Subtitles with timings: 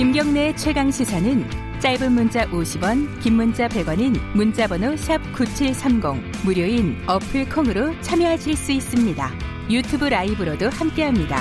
[0.00, 1.44] 김경래 최강 시사는
[1.78, 9.30] 짧은 문자 50원, 긴 문자 100원인 문자번호 샵 #9730 무료인 어플 콩으로 참여하실 수 있습니다.
[9.68, 11.36] 유튜브 라이브로도 함께합니다.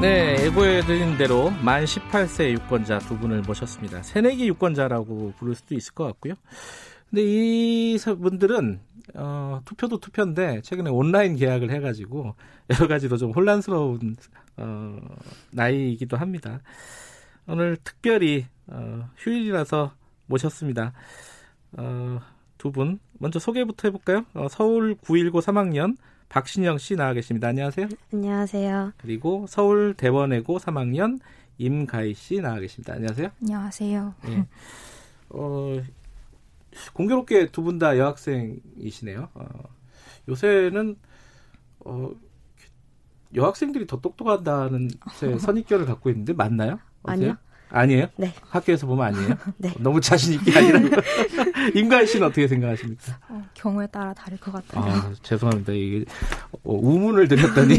[0.00, 4.02] 네, 예고해드린 대로 만 18세 유권자 두 분을 모셨습니다.
[4.02, 6.36] 새내기 유권자라고 부를 수도 있을 것 같고요.
[7.10, 8.80] 근데 이 분들은
[9.14, 12.34] 어, 투표도 투표인데 최근에 온라인 계약을 해가지고
[12.70, 14.16] 여러 가지로 좀 혼란스러운
[14.56, 14.98] 어,
[15.52, 16.60] 나이이기도 합니다.
[17.46, 19.92] 오늘 특별히 어, 휴일이라서
[20.26, 20.92] 모셨습니다.
[21.72, 22.20] 어,
[22.58, 24.24] 두 분 먼저 소개부터 해볼까요?
[24.34, 25.96] 어, 서울 919 3학년
[26.28, 27.48] 박신영 씨 나와 계십니다.
[27.48, 27.88] 안녕하세요.
[28.12, 28.92] 안녕하세요.
[28.98, 31.20] 그리고 서울 대원외고 3학년
[31.56, 32.94] 임가희 씨 나와 계십니다.
[32.94, 33.30] 안녕하세요.
[33.40, 34.14] 안녕하세요.
[34.28, 34.44] 예.
[35.30, 35.80] 어,
[36.92, 39.28] 공교롭게 두 분 다 여학생이시네요.
[39.34, 39.46] 어,
[40.28, 40.96] 요새는
[41.80, 42.10] 어,
[43.34, 46.78] 여학생들이 더 똑똑하다는 제 선입견을 갖고 있는데 맞나요?
[47.04, 47.36] 아니요.
[47.70, 48.06] 아니에요?
[48.16, 48.32] 네.
[48.48, 49.36] 학교에서 보면 아니에요?
[49.58, 49.74] 네.
[49.78, 50.80] 너무 자신 있게 아니라
[51.76, 53.18] 임가희 씨는 어떻게 생각하십니까?
[53.28, 54.90] 어, 경우에 따라 다를 것 같아요.
[54.90, 55.72] 아, 죄송합니다.
[55.74, 56.04] 이게
[56.52, 57.74] 어, 우문을 드렸더니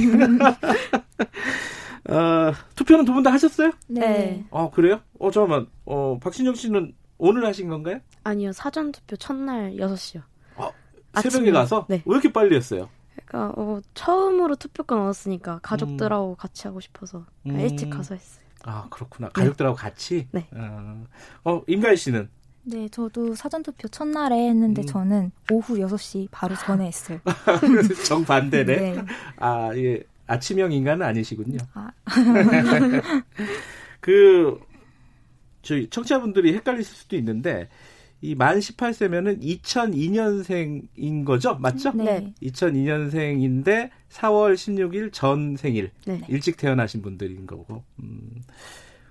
[2.09, 3.71] 어, 투표는 두 분 다 하셨어요?
[3.87, 4.45] 네.
[4.51, 5.01] 아 그래요?
[5.19, 5.67] 어 잠깐만.
[5.85, 7.99] 어 박신영 씨는 오늘 하신 건가요?
[8.23, 8.51] 아니요.
[8.51, 10.23] 사전 투표 첫날 6시요.
[11.15, 11.51] 새벽에 아침에.
[11.51, 12.03] 가서 네.
[12.05, 12.89] 왜 이렇게 빨리 했어요?
[13.25, 17.59] 그러니까 어, 처음으로 투표권 얻었으니까 가족들하고 같이 하고 싶어서 음.
[17.59, 18.45] 일찍 가서 했어요.
[18.63, 19.29] 아 그렇구나.
[19.29, 20.27] 가족들하고 같이.
[20.31, 20.47] 네.
[20.53, 21.05] 어,
[21.45, 22.29] 어 임가희 씨는
[22.63, 24.85] 네, 저도 사전투표 첫날에 했는데 음.
[24.85, 27.19] 저는 오후 6시 바로 전에 했어요.
[28.07, 28.63] 정 반대네.
[28.93, 29.05] 네.
[29.37, 30.03] 아 예.
[30.27, 31.57] 아침형 인간은 아니시군요.
[31.73, 31.89] 아,
[33.99, 34.59] 그
[35.69, 37.69] 저희 청취자분들이 헷갈리실 수도 있는데
[38.21, 41.55] 이 만 18세면은 2002년생인 거죠?
[41.55, 41.91] 맞죠?
[41.93, 42.33] 네.
[42.41, 46.21] 2002년생인데 4월 16일 전 생일 네.
[46.27, 47.83] 일찍 태어나신 분들인 거고.
[47.99, 48.41] 음.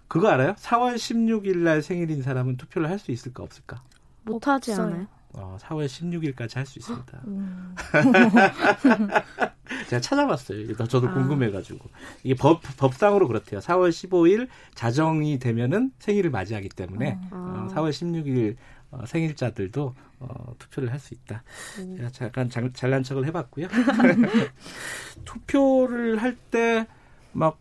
[0.09, 0.55] 그거 알아요?
[0.59, 3.81] 4월 16일 날 생일인 사람은 투표를 할 수 있을까 없을까?
[4.25, 4.87] 못 하지 없어요.
[4.89, 5.07] 않아요?
[5.39, 7.21] 어, 4월 16일까지 할 수 있습니다.
[7.27, 7.75] 음,
[9.89, 10.61] 제가 찾아봤어요.
[10.61, 11.15] 이거 저도 아.
[11.15, 11.89] 궁금해가지고
[12.25, 13.61] 이게 법 법상으로 그렇대요.
[13.61, 17.75] 4월 15일 자정이 되면은 생일을 맞이하기 때문에 어, 아.
[17.75, 18.57] 4월 16일
[18.91, 21.43] 어, 생일자들도 어, 투표를 할 수 있다.
[21.79, 21.97] 음.
[21.97, 23.69] 제가 잠깐 장- 잘난 척을 해봤고요.
[25.25, 26.87] 투표를 할 때
[27.33, 27.59] 막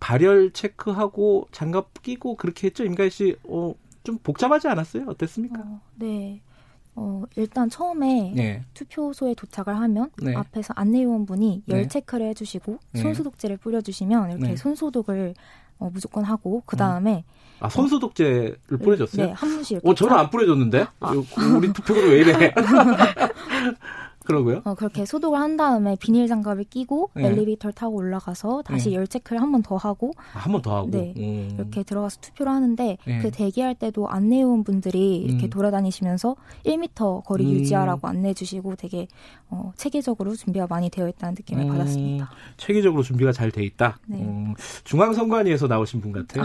[0.00, 3.36] 발열 체크하고 장갑 끼고 그렇게 했죠, 임가희 씨.
[3.44, 5.04] 어, 좀 복잡하지 않았어요?
[5.08, 5.60] 어땠습니까?
[5.60, 6.42] 어, 네.
[6.96, 8.62] 어, 일단 처음에 네.
[8.74, 10.34] 투표소에 도착을 하면 네.
[10.34, 11.88] 앞에서 안내요원분이 열 네.
[11.88, 13.00] 체크를 해주시고 네.
[13.02, 14.56] 손소독제를 뿌려주시면 이렇게 네.
[14.56, 15.34] 손소독을
[15.78, 17.24] 어, 무조건 하고 그 다음에
[17.58, 19.26] 아, 손소독제를 뿌려줬어요?
[19.26, 20.86] 네, 한 분씩 이렇게 어, 저는 짜- 안 뿌려줬는데?
[21.56, 22.54] 우리 투표구를 왜 이래?
[24.24, 24.62] 그러고요?
[24.64, 27.26] 어, 그렇게 소독을 한 다음에 비닐 장갑을 끼고 네.
[27.26, 28.96] 엘리베이터를 타고 올라가서 다시 네.
[28.96, 30.90] 열 체크를 한 번 더 하고 한번 더 하고.
[30.90, 31.12] 네.
[31.16, 31.50] 음.
[31.54, 33.18] 이렇게 들어가서 투표를 하는데 네.
[33.20, 35.50] 그 대기할 때도 안내요원 분들이 이렇게 음.
[35.50, 37.50] 돌아다니시면서 1m 거리 음.
[37.50, 39.06] 유지하라고 안내해 주시고 되게
[39.50, 42.30] 어, 체계적으로 준비가 많이 되어 있다는 느낌을 음, 받았습니다.
[42.56, 43.98] 체계적으로 준비가 잘 돼 있다.
[44.06, 44.18] 네.
[44.22, 44.54] 음,
[44.84, 46.44] 중앙선관위에서 나오신 분 같아요.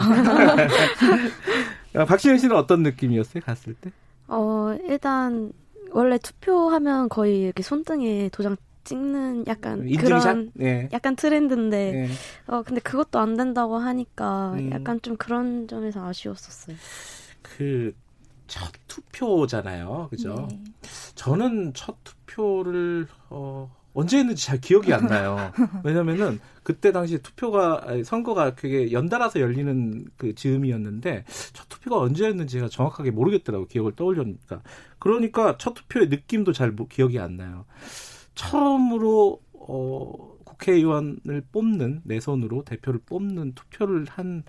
[1.95, 3.41] 아, 박신혜 씨는 어떤 느낌이었어요?
[3.43, 3.91] 갔을 때?
[4.27, 5.51] 어, 일단
[5.91, 10.21] 원래 투표하면 거의 이렇게 손등에 도장 찍는 약간 인증샷?
[10.23, 10.89] 그런 네.
[10.93, 12.07] 약간 트렌드인데 네.
[12.47, 14.71] 어 근데 그것도 안 된다고 하니까 음.
[14.71, 16.75] 약간 좀 그런 점에서 아쉬웠었어요.
[17.41, 17.93] 그,
[18.47, 20.07] 첫 투표잖아요.
[20.09, 20.47] 그죠?
[20.49, 20.59] 네.
[21.15, 25.51] 저는 첫 투표를, 어, 언제 했는지 잘 기억이 안 나요.
[25.83, 33.11] 왜냐면은 그때 당시 투표가, 선거가 그게 연달아서 열리는 그 즈음이었는데 첫 투표가 언제였는지 제가 정확하게
[33.11, 34.61] 모르겠더라고 기억을 떠올려니까.
[34.99, 37.65] 그러니까 첫 투표의 느낌도 잘 모- 기억이 안 나요.
[38.35, 44.43] 처음으로, 어, 국회의원을 뽑는, 내 손으로 대표를 뽑는 투표를 한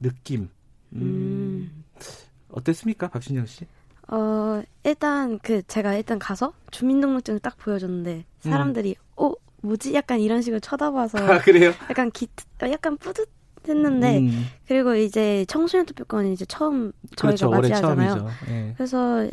[0.00, 0.48] 느낌.
[0.94, 1.84] 음.
[2.48, 3.66] 어땠습니까, 박신영 씨?
[4.08, 9.32] 어 일단 그 제가 일단 가서 주민등록증을 딱 보여줬는데 사람들이 어
[9.62, 11.72] 뭐지 약간 이런 식으로 쳐다봐서 아, 그래요?
[11.88, 12.28] 약간 기
[12.62, 13.28] 어, 약간 뿌듯
[13.66, 17.50] 했는데 음, 그리고 이제 청소년 투표권이 이제 처음 저희가 그렇죠.
[17.50, 18.28] 맞이하잖아요.
[18.48, 18.74] 예.
[18.76, 19.26] 그래서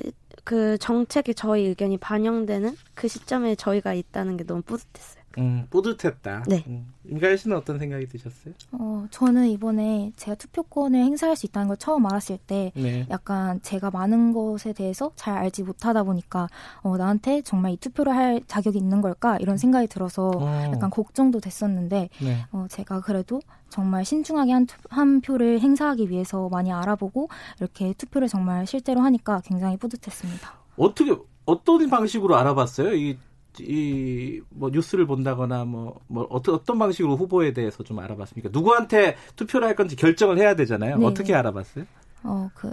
[0.46, 5.21] 그 정책에 저희 의견이 반영되는 그 시점에 저희가 있다는 게 너무 뿌듯했어요.
[5.38, 6.44] 음, 뿌듯했다.
[6.48, 6.64] 네.
[6.68, 8.54] 음, 임가희 씨는 어떤 생각이 드셨어요?
[8.74, 13.06] 어, 저는 이번에 제가 투표권을 행사할 수 있다는 걸 처음 알았을 때 네.
[13.10, 16.48] 약간 제가 많은 것에 대해서 잘 알지 못하다 보니까
[16.82, 21.40] 어, 나한테 정말 이 투표를 할 자격이 있는 걸까 이런 생각이 들어서 어, 약간 걱정도
[21.40, 22.46] 됐었는데 네.
[22.52, 27.30] 어, 제가 그래도 정말 신중하게 한, 투- 한 표를 행사하기 위해서 많이 알아보고
[27.60, 30.54] 이렇게 투표를 정말 실제로 하니까 굉장히 뿌듯했습니다.
[30.78, 32.94] 어떻게 어떤 방식으로 알아봤어요?
[32.96, 33.18] 이
[33.60, 38.50] 이 뭐 뉴스를 본다거나 뭐, 뭐 어떤 어떤 방식으로 후보에 대해서 좀 알아봤습니까?
[38.52, 40.98] 누구한테 투표를 할 건지 결정을 해야 되잖아요.
[40.98, 41.06] 네.
[41.06, 41.86] 어떻게 알아봤어요?
[42.24, 42.72] 어, 그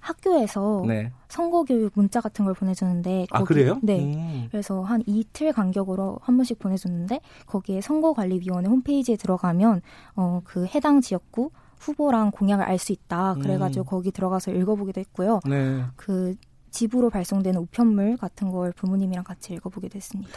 [0.00, 1.12] 학교에서 네.
[1.28, 3.78] 선거 교육 문자 같은 걸 보내주는데 아 거기- 그래요?
[3.82, 4.00] 네.
[4.14, 4.48] 음.
[4.50, 9.82] 그래서 한 이틀 간격으로 한 번씩 보내줬는데 거기에 선거관리위원회 홈페이지에 들어가면
[10.16, 11.50] 어, 그 해당 지역구
[11.80, 13.34] 후보랑 공약을 알 수 있다.
[13.34, 13.86] 그래가지고 음.
[13.86, 15.40] 거기 들어가서 읽어보기도 했고요.
[15.48, 15.82] 네.
[15.96, 16.34] 그
[16.70, 20.30] 집으로 발송되는 우편물 같은 걸 부모님이랑 같이 읽어보기도 했습니다.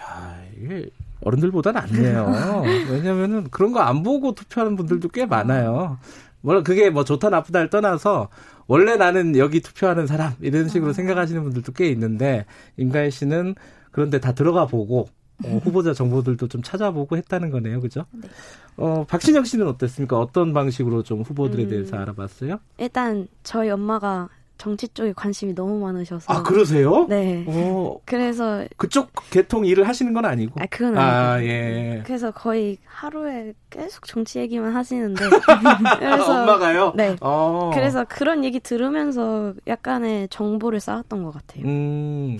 [0.00, 0.88] 야, 이게
[1.22, 2.62] 어른들보다 낫네요.
[2.90, 5.98] 왜냐면은 그런 거 안 보고 투표하는 분들도 꽤 많아요.
[6.40, 8.28] 물론 그게 뭐 좋다 나쁘다를 떠나서
[8.66, 12.46] 원래 나는 여기 투표하는 사람 이런 식으로 생각하시는 분들도 꽤 있는데
[12.78, 13.56] 임가희 씨는
[13.90, 15.08] 그런데 다 들어가 보고
[15.44, 18.04] 어, 후보자 정보들도 좀 찾아보고 했다는 거네요, 그죠?
[18.12, 18.28] 네.
[18.76, 20.18] 어, 박신영 씨는 어땠습니까?
[20.18, 21.68] 어떤 방식으로 좀 후보들에 음.
[21.68, 22.58] 대해서 알아봤어요?
[22.78, 24.28] 일단 저희 엄마가
[24.60, 26.30] 정치 쪽에 관심이 너무 많으셔서.
[26.30, 27.06] 아, 그러세요?
[27.08, 27.46] 네.
[27.48, 30.60] 어, 그래서 그쪽 계통 일을 하시는 건 아니고.
[30.60, 31.00] 아 그건 아니고.
[31.00, 32.02] 아, 예.
[32.04, 35.24] 그래서 거의 하루에 계속 정치 얘기만 하시는데.
[35.98, 36.92] 그래서 엄마가요?
[36.94, 37.16] 네.
[37.22, 37.70] 어.
[37.72, 41.64] 그래서 그런 얘기 들으면서 약간의 정보를 쌓았던 것 같아요.
[41.64, 42.38] 음,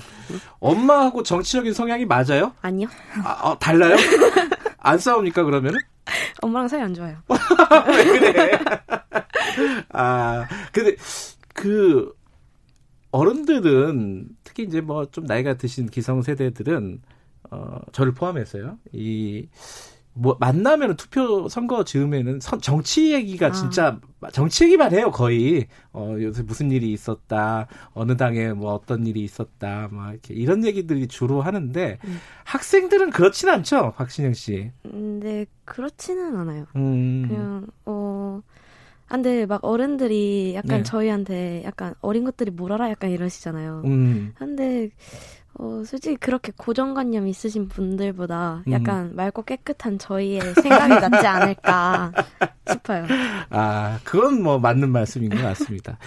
[0.58, 2.52] 엄마하고 정치적인 성향이 맞아요?
[2.60, 2.88] 아니요.
[3.24, 3.96] 아, 어, 달라요?
[4.76, 5.80] 안 싸웁니까, 그러면은?
[6.42, 7.16] 엄마랑 사이 안 좋아요.
[7.88, 8.58] 왜 그래?
[9.94, 10.96] 아, 근데,
[11.60, 12.12] 그,
[13.12, 17.02] 어른들은, 특히 이제 뭐 좀 나이가 드신 기성 세대들은,
[17.50, 19.48] 어, 저를 포함해서요, 이,
[20.12, 23.52] 뭐, 만나면 투표 선거 즈음에는 선- 정치 얘기가 아.
[23.52, 24.00] 진짜,
[24.32, 25.66] 정치 얘기만 해요, 거의.
[25.92, 31.08] 어, 요새 무슨 일이 있었다, 어느 당에 뭐 어떤 일이 있었다, 막 이렇게 이런 얘기들이
[31.08, 32.16] 주로 하는데, 음.
[32.44, 34.70] 학생들은 그렇진 않죠, 박신영 씨.
[34.82, 36.66] 근데 그렇지는 않아요.
[36.76, 37.24] 음.
[37.28, 38.40] 그냥 어.
[39.10, 40.82] 아, 근데 막 어른들이 약간 네.
[40.84, 43.82] 저희한테 약간 어린 것들이 뭘 알아 약간 이러시잖아요.
[43.84, 44.32] 음.
[44.36, 44.90] 근데
[45.54, 48.72] 어 솔직히 그렇게 고정관념 있으신 분들보다 음.
[48.72, 52.12] 약간 맑고 깨끗한 저희의 생각이 낫지 않을까
[52.70, 53.04] 싶어요.
[53.50, 55.98] 아, 그건 뭐 맞는 말씀인 것 같습니다.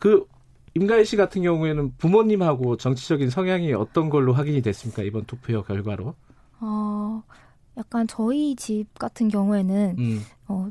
[0.00, 0.26] 그
[0.74, 5.04] 임가희 씨 같은 경우에는 부모님하고 정치적인 성향이 어떤 걸로 확인이 됐습니까?
[5.04, 6.16] 이번 투표 결과로.
[6.58, 7.22] 어,
[7.76, 10.22] 약간 저희 집 같은 경우에는 음.
[10.48, 10.68] 어,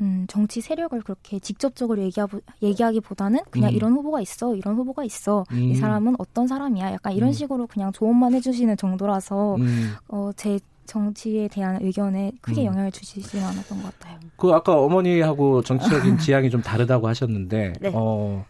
[0.00, 2.26] 음, 정치 세력을 그렇게 직접적으로 얘기하,
[2.62, 3.74] 얘기하기보다는 그냥 음.
[3.74, 5.58] 이런 후보가 있어, 이런 후보가 있어, 음.
[5.58, 7.32] 이 사람은 어떤 사람이야, 약간 이런 음.
[7.32, 9.94] 식으로 그냥 조언만 해주시는 정도라서 음.
[10.08, 12.66] 어, 제 정치에 대한 의견에 크게 음.
[12.66, 14.20] 영향을 주시지는 않았던 것 같아요.
[14.36, 17.92] 그 아까 어머니하고 정치적인 지향이 좀 다르다고 하셨는데, 네.
[17.94, 18.44] 어,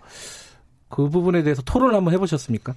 [0.88, 2.74] 그 부분에 대해서 토론을 한번 해보셨습니까?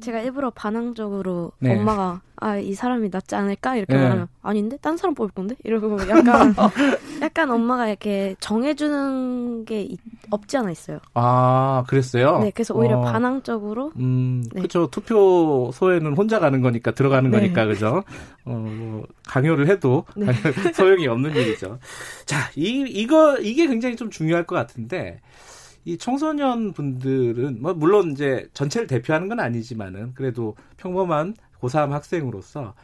[0.00, 1.74] 제가 일부러 반항적으로 네.
[1.78, 4.02] 엄마가 아 이 사람이 낫지 않을까 이렇게 네.
[4.02, 6.54] 말하면 아닌데 딴 사람 뽑을 건데 이러고 약간
[7.22, 9.98] 약간 엄마가 이렇게 정해주는 게 있-
[10.30, 10.98] 없지 않아 있어요.
[11.14, 12.40] 아, 그랬어요?
[12.40, 13.04] 네, 그래서 오히려 어.
[13.04, 14.60] 반항적으로 음, 네.
[14.60, 14.88] 그렇죠.
[14.90, 17.38] 투표소에는 혼자 가는 거니까 들어가는 네.
[17.38, 18.04] 거니까 그죠.
[18.44, 20.26] 어, 뭐 강요를 해도 네.
[20.74, 21.78] 소용이 없는 일이죠.
[22.26, 25.20] 자, 이 이거 이게 굉장히 좀 중요할 것 같은데
[25.86, 32.74] 이 청소년 분들은 뭐 물론 이제 전체를 대표하는 건 아니지만은 그래도 평범한 고3 학생으로서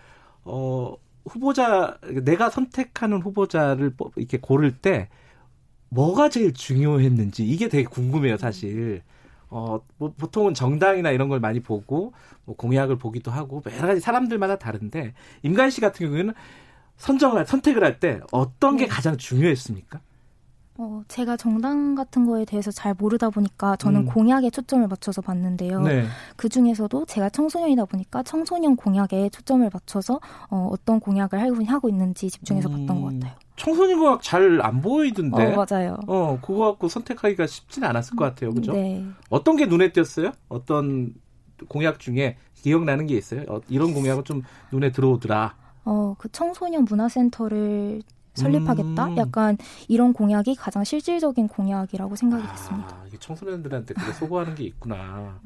[0.44, 0.96] 어
[1.26, 5.10] 후보자 내가 선택하는 후보자를 뽑- 이렇게 고를 때
[5.90, 9.02] 뭐가 제일 중요했는지 이게 되게 궁금해요, 사실.
[9.50, 12.14] 어, 뭐 보통은 정당이나 이런 걸 많이 보고
[12.46, 16.34] 뭐 공약을 보기도 하고 여러 가지 사람들마다 다른데 임가희 씨 같은 경우에는
[16.98, 18.88] 선정을 할, 선택을 할 때 어떤 게 네.
[18.88, 20.00] 가장 중요했습니까?
[20.82, 24.06] 어, 제가 정당 같은 거에 대해서 잘 모르다 보니까 저는 음.
[24.06, 25.80] 공약에 초점을 맞춰서 봤는데요.
[25.82, 26.04] 네.
[26.36, 30.18] 그 중에서도 제가 청소년이다 보니까 청소년 공약에 초점을 맞춰서
[30.50, 33.38] 어, 어떤 공약을 하고, 있는지 집중해서 봤던 것 음, 같아요.
[33.56, 35.54] 청소년 공약 잘 안 보이던데.
[35.54, 35.96] 어, 맞아요.
[36.08, 38.52] 어, 그거 갖고 선택하기가 쉽진 않았을 것 같아요.
[38.52, 38.72] 그죠?
[38.72, 39.04] 네.
[39.30, 40.32] 어떤 게 눈에 띄었어요?
[40.48, 41.14] 어떤
[41.68, 43.44] 공약 중에 기억나는 게 있어요?
[43.48, 45.54] 어, 이런 공약은 좀 눈에 들어오더라.
[45.84, 48.02] 어, 그 청소년 문화센터를
[48.34, 49.06] 설립하겠다?
[49.08, 49.16] 음.
[49.16, 49.58] 약간
[49.88, 52.96] 이런 공약이 가장 실질적인 공약이라고 생각이 됐습니다.
[52.96, 55.38] 아, 이게 청소년들한테 그게 소구하는 게 있구나.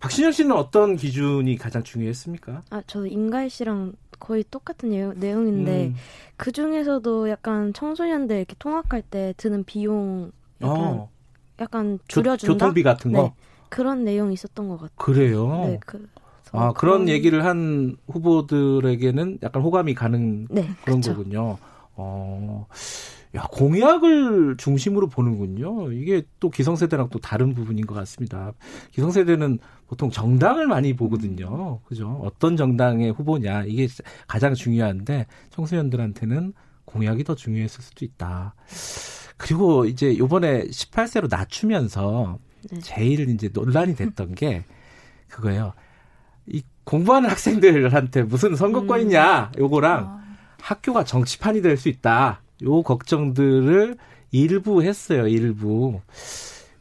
[0.00, 2.62] 박신영 씨는 어떤 기준이 가장 중요했습니까?
[2.70, 5.94] 아 저도 임가희 씨랑 거의 똑같은 내용, 내용인데 음.
[6.36, 11.10] 그 중에서도 약간 청소년들 이렇게 통학할 때 드는 비용 약간, 어,
[11.60, 13.22] 약간 교, 줄여준다 교 통비 같은 거?
[13.22, 13.32] 네.
[13.68, 14.96] 그런 내용이 있었던 것 같아요.
[14.96, 15.48] 그래요?
[15.66, 16.08] 네, 그,
[16.52, 21.14] 아, 그런 얘기를 한 후보들에게는 약간 호감이 가는 네, 그런 그쵸.
[21.14, 21.58] 거군요.
[21.98, 22.66] 어,
[23.34, 25.92] 야, 공약을 중심으로 보는군요.
[25.92, 28.52] 이게 또 기성세대랑 또 다른 부분인 것 같습니다.
[28.92, 31.80] 기성세대는 보통 정당을 많이 보거든요.
[31.80, 32.20] 그죠?
[32.22, 33.64] 어떤 정당의 후보냐.
[33.64, 33.88] 이게
[34.26, 38.54] 가장 중요한데 청소년들한테는 공약이 더 중요했을 수도 있다.
[39.36, 42.38] 그리고 이제 요번에 18세로 낮추면서
[42.70, 42.78] 네.
[42.80, 44.64] 제일 이제 논란이 됐던 게
[45.28, 45.72] 그거예요.
[46.46, 49.60] 이 공부하는 학생들한테 무슨 선거권 음.
[49.60, 50.27] 요거랑 아,
[50.60, 52.40] 학교가 정치판이 될 수 있다.
[52.64, 53.96] 요 걱정들을
[54.32, 55.26] 일부 했어요.
[55.28, 56.00] 일부.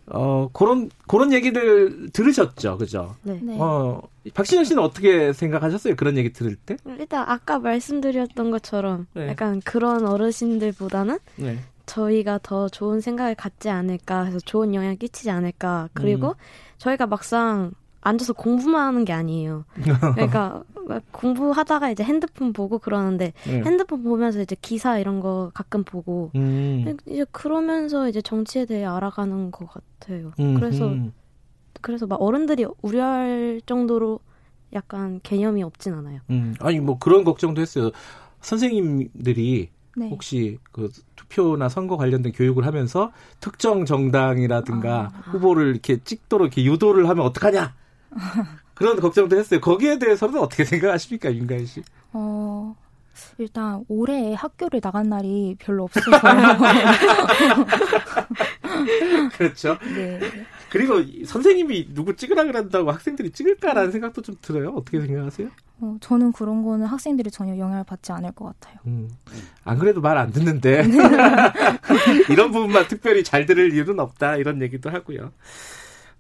[0.10, 3.16] 어 그런 그런 얘기를 들으셨죠, 그죠?
[3.24, 3.40] 네.
[3.44, 3.58] 네.
[3.60, 4.02] 어
[4.34, 5.96] 박신영 씨는 어떻게 생각하셨어요?
[5.96, 6.78] 그런 얘기 들을 때?
[6.98, 9.28] 일단 아까 말씀드렸던 것처럼 네.
[9.28, 11.60] 약간 그런 어르신들보다는 네.
[11.86, 16.34] 저희가 더 좋은 생각을 갖지 않을까 해서 좋은 영향 을 끼치지 않을까 그리고 음.
[16.78, 19.66] 저희가 막상 앉아서 공부만 하는 게 아니에요.
[20.16, 23.62] 그러니까 막 공부하다가 이제 핸드폰 보고 그러는데 네.
[23.64, 26.98] 핸드폰 보면서 이제 기사 이런 거 가끔 보고 음.
[27.06, 30.32] 이제 그러면서 이제 정치에 대해 알아가는 것 같아요.
[30.40, 31.12] 음, 그래서 음.
[31.82, 34.20] 그래서 막 어른들이 우려할 정도로
[34.74, 36.22] 약간 개념이 없진 않아요.
[36.30, 36.56] 음.
[36.60, 37.92] 아니 뭐 그런 걱정도 했어요.
[38.42, 40.10] 선생님들이 네.
[40.10, 45.32] 혹시 그 투표나 선거 관련된 교육을 하면서 특정 정당이라든가 아.
[45.32, 47.74] 후보를 이렇게 찍도록 이렇게 유도를 하면 어떡하냐
[48.74, 49.60] 그런 걱정도 했어요.
[49.60, 51.84] 거기에 대해서는 어떻게 생각하십니까, 윤가희 씨?
[52.14, 52.76] 어,
[53.40, 56.12] 일단 올해 학교를 나간 날이 별로 없어서
[59.38, 59.78] 그렇죠.
[59.96, 60.20] 네.
[60.70, 64.70] 그리고 이 선생님이 누구 찍으라 그런다고 학생들이 찍을까라는 생각도 좀 들어요.
[64.72, 65.50] 어떻게 생각하세요?
[65.80, 68.80] 어, 저는 그런 거는 학생들이 전혀 영향을 받지 않을 것 같아요.
[68.88, 69.10] 음.
[69.64, 70.84] 안 그래도 말 안 듣는데
[72.30, 75.32] 이런 부분만 특별히 잘 들을 이유는 없다 이런 얘기도 하고요.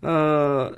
[0.03, 0.71] 어,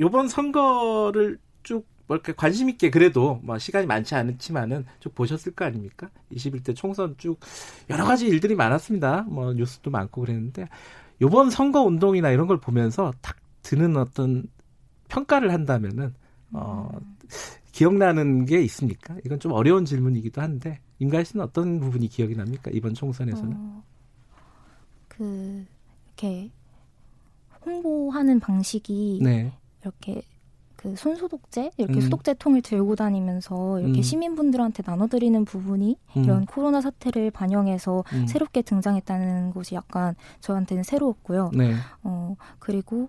[0.00, 6.10] 요번 선거를 쭉뭐 이렇게 관심 있게 그래도 뭐 시간이 많지 않지만은 쭉 보셨을 거 아닙니까?
[6.32, 7.38] 21대 총선 쭉
[7.90, 9.22] 여러 가지 일들이 많았습니다.
[9.22, 10.68] 뭐 뉴스도 많고 그랬는데
[11.20, 14.44] 요번 선거 운동이나 이런 걸 보면서 딱 드는 어떤
[15.08, 16.14] 평가를 한다면은
[16.52, 16.90] 어,
[17.72, 19.16] 기억나는 게 있습니까?
[19.24, 22.70] 이건 좀 어려운 질문이기도 한데 임가희 씨는 어떤 부분이 기억이 납니까?
[22.72, 23.56] 이번 총선에서는?
[23.56, 23.82] 어,
[25.08, 25.64] 그
[26.06, 26.50] 이렇게
[27.64, 29.52] 홍보하는 방식이 네.
[29.82, 30.22] 이렇게
[30.76, 32.00] 그 손소독제 이렇게 음.
[32.00, 34.02] 소독제 통을 들고 다니면서 이렇게 음.
[34.02, 36.24] 시민분들한테 나눠드리는 부분이 음.
[36.24, 38.26] 이런 코로나 사태를 반영해서 음.
[38.26, 41.52] 새롭게 등장했다는 것이 약간 저한테는 새로웠고요.
[41.54, 41.74] 네.
[42.02, 43.08] 어 그리고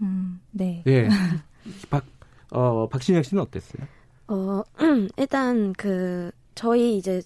[0.00, 0.84] 음 네.
[0.86, 1.08] 예.
[1.90, 2.04] 박,
[2.50, 3.86] 어, 박신영 씨는 어땠어요?
[4.28, 4.62] 어,
[5.18, 7.22] 일단 그 저희 이제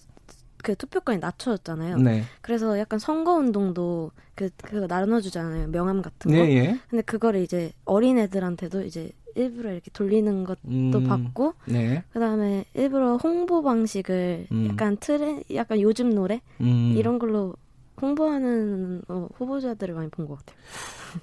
[0.63, 1.97] 그 투표권이 낮춰졌잖아요.
[1.97, 2.23] 네.
[2.41, 5.67] 그래서 약간 선거 운동도 그 그거 나눠주잖아요.
[5.67, 6.37] 명함 같은 거.
[6.37, 6.79] 네, 예.
[6.89, 12.03] 근데 그거를 이제 어린 애들한테도 이제 일부러 이렇게 돌리는 것도 음, 받고 네.
[12.13, 14.67] 그다음에 일부러 홍보 방식을 음.
[14.69, 16.93] 약간 트렌 약간 요즘 노래 음.
[16.97, 17.55] 이런 걸로
[18.01, 20.57] 홍보하는 어, 후보자들을 많이 본 것 같아요.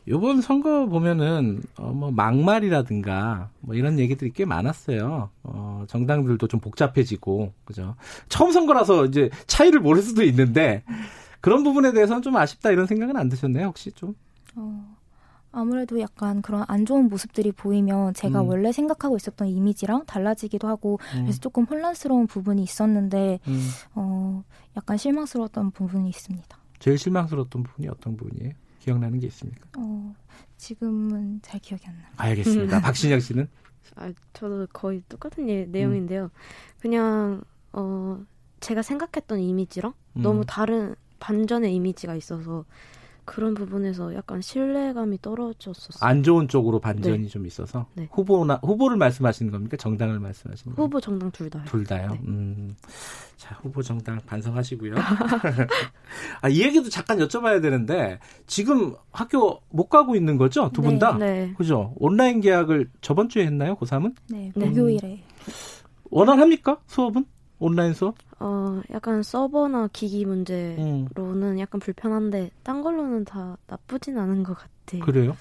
[0.08, 5.30] 요번 선거 보면은 어, 뭐 막말이라든가 뭐 이런 얘기들이 꽤 많았어요.
[5.42, 7.94] 어, 정당들도 좀 복잡해지고 그죠.
[8.28, 10.82] 처음 선거라서 이제 차이를 모를 수도 있는데
[11.40, 13.66] 그런 부분에 대해서는 좀 아쉽다 이런 생각은 안 드셨나요?
[13.66, 14.14] 혹시 좀?
[14.56, 14.96] 어,
[15.52, 18.48] 아무래도 약간 그런 안 좋은 모습들이 보이면 제가 음.
[18.48, 23.68] 원래 생각하고 있었던 이미지랑 달라지기도 하고 음, 그래서 조금 혼란스러운 부분이 있었는데 음.
[23.94, 24.44] 어,
[24.76, 26.58] 약간 실망스러웠던 부분이 있습니다.
[26.78, 28.54] 제일 실망스러웠던 부분이 어떤 부분이에요?
[28.80, 29.68] 기억나는 게 있습니까?
[29.78, 30.14] 어,
[30.56, 32.06] 지금은 잘 기억이 안 나요.
[32.16, 32.80] 알겠습니다.
[32.82, 33.48] 박신영 씨는?
[33.96, 36.30] 아, 저도 거의 똑같은 예- 내용인데요.
[36.80, 38.20] 그냥 어
[38.60, 40.22] 제가 생각했던 이미지랑 음.
[40.22, 42.64] 너무 다른 반전의 이미지가 있어서
[43.30, 46.00] 그런 부분에서 약간 신뢰감이 떨어졌었어요.
[46.00, 48.08] 안 좋은 쪽으로 반전이 좀 있어서 네.
[48.10, 49.76] 후보나 후보를 말씀하시는 겁니까?
[49.76, 50.82] 정당을 말씀하시는 겁니까?
[50.82, 51.62] 후보 정당 둘 다요.
[51.64, 52.10] 둘 다요.
[52.10, 52.20] 네.
[52.26, 52.74] 음.
[53.36, 54.94] 자, 후보 정당 반성하시고요.
[56.42, 58.18] 아, 이 얘기도 잠깐 여쭤봐야 되는데
[58.48, 60.68] 지금 학교 못 가고 있는 거죠?
[60.72, 61.16] 두분 네, 다?
[61.16, 61.54] 네.
[61.56, 61.94] 그죠?
[61.98, 63.76] 온라인 계약을 저번 주에 했나요?
[63.76, 64.12] 고3은?
[64.28, 64.66] 네, 네.
[64.66, 65.22] 목요일에
[66.10, 66.78] 원활합니까?
[66.88, 67.24] 수업은?
[67.60, 68.16] 온라인 수업?
[68.40, 70.78] 어 약간 서버나 기기 문제로는
[71.16, 71.58] 음.
[71.58, 75.04] 약간 불편한데 딴 걸로는 다 나쁘진 않은 것 같아요.
[75.04, 75.36] 그래요?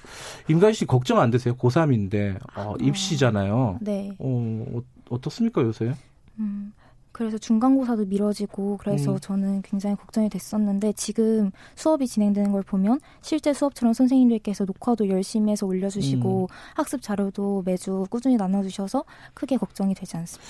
[0.50, 1.56] 임가희 씨 걱정 안 되세요?
[1.56, 3.80] 고3인데 어, 입시잖아요.
[3.82, 4.16] 네.
[4.20, 5.94] 어, 어, 어떻습니까, 요새?
[6.40, 6.74] 음,
[7.12, 9.20] 그래서 중간고사도 미뤄지고 그래서 음.
[9.20, 15.66] 저는 굉장히 걱정이 됐었는데 지금 수업이 진행되는 걸 보면 실제 수업처럼 선생님들께서 녹화도 열심히 해서
[15.66, 20.50] 올려주시고 학습 자료도 매주 꾸준히 나눠주셔서 크게 걱정이 되지 않습니다.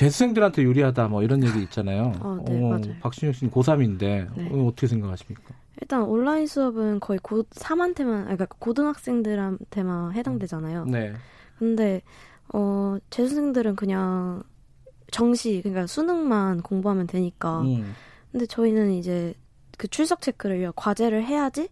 [0.00, 2.14] 재수생들한테 유리하다 뭐 이런 얘기 있잖아요.
[2.20, 2.94] 어, 네, 맞아요.
[3.02, 4.48] 박신영 씨는 고3인데 네.
[4.50, 5.54] 어, 어떻게 생각하십니까?
[5.82, 10.86] 일단 온라인 수업은 거의 고 3한테만 그러니까 고등학생들한테만 해당되잖아요.
[10.86, 11.12] 네.
[11.58, 12.00] 근데
[12.54, 14.42] 어 재수생들은 그냥
[15.10, 17.60] 정시 그러니까 수능만 공부하면 되니까.
[17.60, 17.94] 음.
[18.32, 19.34] 근데 저희는 이제
[19.76, 21.68] 그 출석 체크를요 과제를 해야지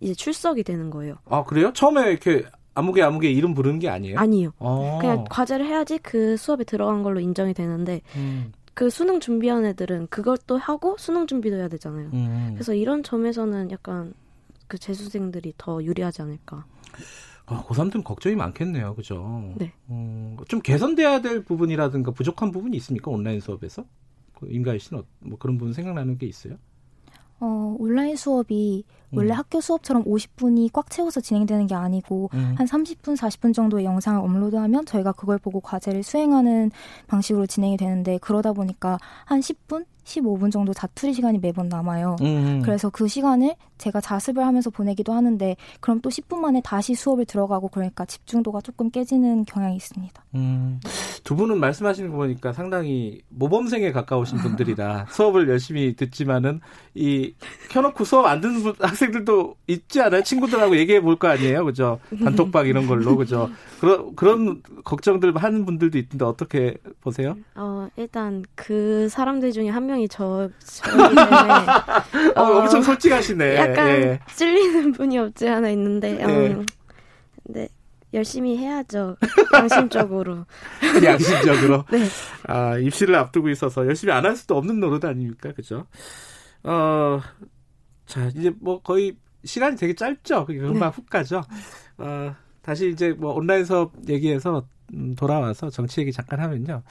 [0.00, 1.16] 이제 출석이 되는 거예요.
[1.26, 1.72] 아 그래요?
[1.72, 4.18] 처음에 이렇게 아무개 아무개 이름 부르는 게 아니에요?
[4.18, 4.52] 아니요.
[4.58, 4.98] 어.
[5.00, 10.56] 그냥 과제를 해야지 그 수업에 들어간 걸로 인정이 되는데 음, 그 수능 준비한 애들은 그것도
[10.56, 12.10] 하고 수능 준비도 해야 되잖아요.
[12.12, 12.50] 음.
[12.54, 14.14] 그래서 이런 점에서는 약간
[14.66, 16.64] 그 재수생들이 더 유리하지 않을까.
[17.46, 18.94] 아, 고3들은 걱정이 많겠네요.
[18.94, 19.52] 그죠?
[19.56, 19.72] 네.
[19.90, 23.10] 음, 좀 개선돼야 될 부분이라든가 부족한 부분이 있습니까?
[23.10, 23.84] 온라인 수업에서?
[24.34, 26.56] 그 임가희 씨는 어, 뭐 그런 부분 생각나는 게 있어요?
[27.44, 29.18] 어, 온라인 수업이 음.
[29.18, 32.54] 원래 학교 수업처럼 50분이 꽉 채워서 진행되는 게 아니고 음.
[32.56, 36.70] 한 30분, 40분 정도의 영상을 업로드하면 저희가 그걸 보고 과제를 수행하는
[37.08, 42.16] 방식으로 진행이 되는데 그러다 보니까 한 10분, 15분 정도 자투리 시간이 매번 남아요.
[42.22, 42.62] 음.
[42.64, 47.68] 그래서 그 시간을 제가 자습을 하면서 보내기도 하는데 그럼 또 10분 만에 다시 수업을 들어가고
[47.68, 50.24] 그러니까 집중도가 조금 깨지는 경향이 있습니다.
[50.34, 50.80] 음,
[51.24, 56.60] 두 분은 말씀하시는 거 보니까 상당히 모범생에 가까우신 분들이라 수업을 열심히 듣지만은
[56.94, 57.34] 이
[57.70, 60.22] 켜놓고 수업 안 듣는 분- 학생들도 있지 않아요?
[60.22, 61.98] 친구들하고 얘기해 볼 거 아니에요, 그죠?
[62.24, 63.50] 단톡방 이런 걸로 그죠?
[63.80, 67.36] 그런 그런 걱정들 하는 분들도 있는데 어떻게 보세요?
[67.54, 70.48] 어, 일단 그 사람들 중에 한명 이 저,
[70.84, 71.20] 때문에.
[72.36, 73.56] 어, 엄청 솔직하시네.
[73.56, 74.20] 약간 예.
[74.34, 76.66] 찔리는 분이 없지 않아 있는데, 음, 예.
[77.44, 77.68] 네,
[78.14, 79.16] 열심히 해야죠.
[79.54, 80.44] 양심적으로.
[81.04, 81.84] 양심적으로.
[81.90, 82.04] 네.
[82.46, 85.52] 아, 입시를 앞두고 있어서 열심히 안 할 수도 없는 노릇 아닙니까?
[85.52, 85.86] 그죠?
[86.64, 87.20] 어,
[88.06, 90.46] 자, 이제 뭐 거의 시간이 되게 짧죠?
[90.46, 91.42] 그게 금방 훅 가죠?
[91.98, 96.82] 어, 다시 이제 뭐 온라인 수업 얘기해서 음, 돌아와서 정치 얘기 잠깐 하면요.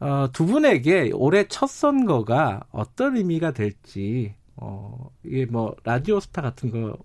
[0.00, 6.70] 어, 두 분에게 올해 첫 선거가 어떤 의미가 될지, 어, 이게 뭐 라디오 스타 같은
[6.70, 6.98] 거거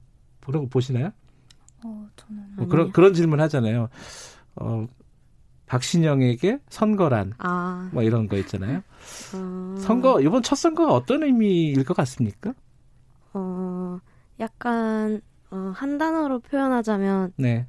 [0.69, 1.11] 보시나요?
[1.83, 3.89] 어, 저는 뭐 그런, 그런 질문 하잖아요.
[4.55, 4.87] 어,
[5.67, 8.81] 박신영에게 선거란, 아, 뭐 이런 거 있잖아요.
[9.35, 12.53] 어, 선거 이번 첫 선거가 어떤 의미일 것 같습니까?
[13.33, 13.99] 어,
[14.39, 17.67] 약간, 어, 한 단어로 표현하자면 네.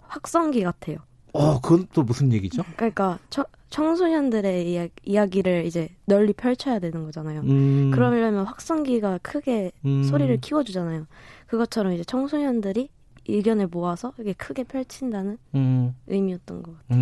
[0.00, 0.98] 확성기 같아요.
[1.32, 2.62] 어, 그건 또 무슨 얘기죠?
[2.76, 7.40] 그러니까 청, 청소년들의 이야, 이야기를 이제 널리 펼쳐야 되는 거잖아요.
[7.42, 11.06] 음, 그러려면 확성기가 크게 음, 소리를 키워주잖아요.
[11.46, 12.88] 그것처럼 이제 청소년들이
[13.28, 16.98] 의견을 모아서 이게 크게 펼친다는 음, 의미였던 것 같아요.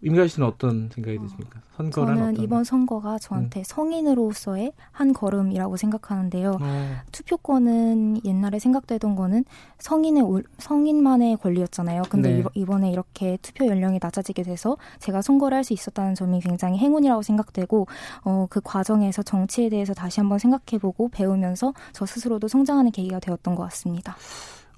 [0.00, 0.06] 음.
[0.06, 1.60] 임가희 씨는 어떤 생각이 드십니까?
[1.76, 2.44] 선거란 저는 어떤?
[2.44, 6.58] 이번 선거가 저한테 성인으로서의 한 걸음이라고 생각하는데요.
[6.60, 9.44] 어, 투표권은 옛날에 생각되던 거는
[9.78, 12.02] 성인의 올- 성인만의 권리였잖아요.
[12.10, 12.38] 근데 네.
[12.40, 17.22] 이번- 이번에 이렇게 투표 연령이 낮아지게 돼서 제가 선거를 할 수 있었다는 점이 굉장히 행운이라고
[17.22, 17.86] 생각되고
[18.24, 23.62] 어, 그 과정에서 정치에 대해서 다시 한번 생각해보고 배우면서 저 스스로도 성장하는 계기가 되었던 것
[23.64, 24.16] 같습니다.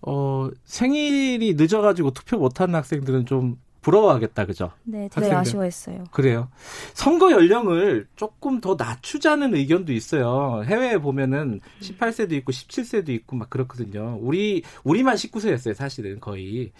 [0.03, 4.73] 어, 생일이 늦어가지고 투표 못하는 학생들은 좀 부러워하겠다, 그죠?
[4.85, 5.37] 네, 되게 학생들.
[5.37, 6.05] 아쉬워했어요.
[6.11, 6.49] 그래요.
[6.93, 10.63] 선거 연령을 조금 더 낮추자는 의견도 있어요.
[10.65, 14.19] 해외에 보면은 18세도 있고 17세도 있고 막 그렇거든요.
[14.21, 16.73] 우리 우리만 19세였어요, 사실은 거의.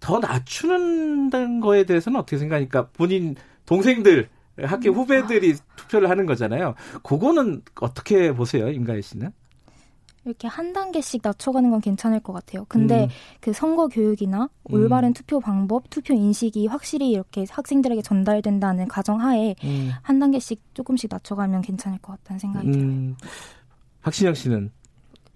[0.00, 3.34] 더 낮추는 거에 대해서는 어떻게 생각하니까 본인
[3.66, 4.28] 동생들
[4.62, 6.74] 학교 후배들이 투표를 하는 거잖아요.
[7.02, 9.32] 그거는 어떻게 보세요, 임가희 씨는?
[10.28, 12.66] 이렇게 한 단계씩 낮춰가는 건 괜찮을 것 같아요.
[12.68, 13.08] 근데 음.
[13.40, 20.18] 그 선거 교육이나 올바른 투표 방법, 투표 인식이 확실히 이렇게 학생들에게 전달된다는 가정하에 음, 한
[20.18, 22.86] 단계씩 조금씩 낮춰가면 괜찮을 것 같다는 생각이 들어요.
[22.86, 23.16] 음,
[24.02, 24.70] 박신영 씨는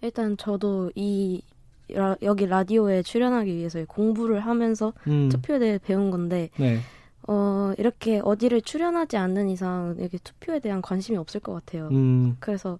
[0.02, 1.40] 일단 저도 이
[1.88, 6.80] 라- 여기 라디오에 출연하기 위해서 공부를 하면서 음, 투표에 대해 배운 건데 네.
[7.28, 11.88] 어, 이렇게 어디를 출연하지 않는 이상 이렇게 투표에 대한 관심이 없을 것 같아요.
[11.92, 12.78] 음, 그래서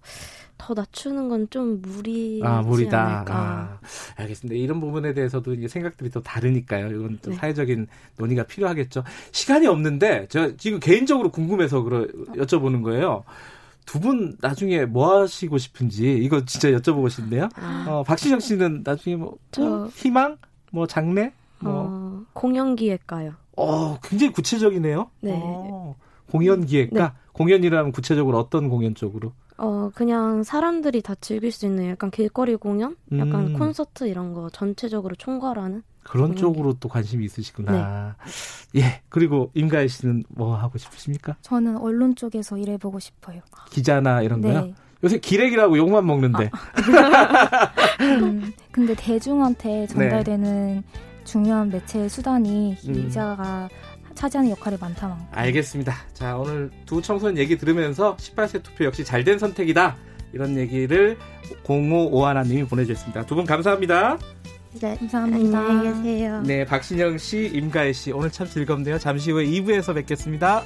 [0.57, 3.01] 더 낮추는 건 좀 무리지 아, 무리다.
[3.15, 3.33] 않을까.
[3.35, 3.79] 아,
[4.17, 4.55] 알겠습니다.
[4.59, 6.87] 이런 부분에 대해서도 이제 생각들이 또 다르니까요.
[6.87, 7.35] 이건 또 네.
[7.37, 9.03] 사회적인 논의가 필요하겠죠.
[9.31, 13.23] 시간이 없는데, 제가 지금 개인적으로 궁금해서 그러, 여쭤보는 거예요.
[13.85, 17.49] 두분 나중에 뭐 하시고 싶은지, 이거 진짜 여쭤보고 싶네요.
[17.55, 19.87] 아, 어, 박신영 씨는 나중에 뭐, 저- 꿈?
[19.89, 20.37] 희망?
[20.71, 21.31] 뭐, 장래?
[21.59, 23.33] 뭐, 어, 공연 기획가요.
[23.57, 25.09] 어, 굉장히 구체적이네요.
[25.21, 25.31] 네.
[25.35, 25.95] 어,
[26.31, 27.15] 공연 기획가?
[27.33, 29.33] 공연이라면 구체적으로 어떤 공연 쪽으로?
[29.57, 32.95] 어, 그냥 사람들이 다 즐길 수 있는 약간 길거리 공연?
[33.13, 33.59] 약간 음.
[33.59, 35.83] 콘서트 이런 거 전체적으로 총괄하는?
[36.03, 38.15] 그런 쪽으로 또 관심이 있으시구나.
[38.75, 39.01] 예.
[39.09, 41.37] 그리고 임가희 씨는 뭐 하고 싶으십니까?
[41.41, 43.41] 저는 언론 쪽에서 일해보고 싶어요.
[43.69, 44.61] 기자나 이런 거요?
[44.61, 44.73] 네.
[45.03, 46.49] 요새 기레기라고 욕만 먹는데.
[48.01, 50.83] 음, 근데 대중한테 전달되는
[51.25, 52.93] 중요한 매체 수단이 음.
[52.93, 53.69] 기자가
[54.15, 55.17] 차지하는 역할이 많다만.
[55.31, 55.93] 알겠습니다.
[56.13, 59.95] 자, 오늘 두 청소년 얘기 들으면서 18세 투표 역시 잘된 선택이다.
[60.33, 61.17] 이런 얘기를
[61.63, 63.25] 0551님이 보내주셨습니다.
[63.25, 64.17] 두 분 감사합니다.
[64.81, 64.95] 네.
[64.97, 65.59] 감사합니다.
[65.59, 66.41] 안녕히 계세요.
[66.45, 68.97] 네, 박신영 씨, 임가혜 씨, 오늘 참 즐겁네요.
[68.97, 70.63] 잠시 후에 2부에서 뵙겠습니다.